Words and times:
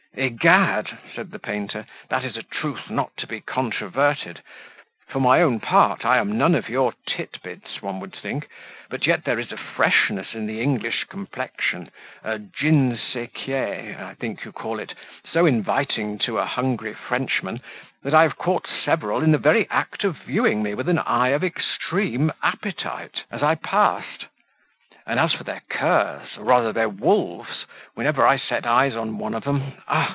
"Egad!" 0.13 0.97
cried 1.15 1.31
the 1.31 1.39
painter, 1.39 1.85
"that 2.09 2.25
is 2.25 2.35
a 2.35 2.43
truth 2.43 2.89
not 2.89 3.15
to 3.15 3.25
be 3.25 3.39
controverted: 3.39 4.41
for 5.07 5.21
my 5.21 5.41
own 5.41 5.57
part, 5.57 6.03
I 6.03 6.17
am 6.17 6.37
none 6.37 6.53
of 6.53 6.67
your 6.67 6.93
tit 7.07 7.41
bits, 7.41 7.81
one 7.81 8.01
would 8.01 8.13
think; 8.13 8.49
but 8.89 9.07
yet 9.07 9.23
there 9.23 9.39
is 9.39 9.53
a 9.53 9.57
freshness 9.57 10.33
in 10.33 10.47
the 10.47 10.59
English 10.61 11.05
complexion, 11.05 11.91
a 12.25 12.37
ginseekye, 12.39 13.97
I 14.03 14.13
think 14.15 14.43
you 14.43 14.51
call 14.51 14.79
it, 14.79 14.93
so 15.31 15.45
inviting 15.45 16.17
to 16.25 16.39
a 16.39 16.45
hungry 16.45 16.93
Frenchman, 16.93 17.61
that 18.03 18.13
I 18.13 18.23
have 18.23 18.37
caught 18.37 18.67
several 18.67 19.23
in 19.23 19.31
the 19.31 19.37
very 19.37 19.65
act 19.69 20.03
of 20.03 20.17
viewing 20.17 20.61
me 20.61 20.73
with 20.73 20.89
an 20.89 20.99
eye 20.99 21.29
of 21.29 21.41
extreme 21.41 22.33
appetite, 22.43 23.23
as 23.31 23.41
I 23.41 23.55
passed; 23.55 24.25
and 25.07 25.19
as 25.19 25.33
for 25.33 25.43
their 25.43 25.61
curs, 25.67 26.37
or 26.37 26.43
rather 26.45 26.71
their 26.71 26.87
wolves, 26.87 27.65
whenever 27.95 28.25
I 28.25 28.37
set 28.37 28.67
eyes 28.67 28.95
on 28.95 29.17
one 29.17 29.33
of 29.33 29.47
'em, 29.47 29.73
Ah! 29.87 30.09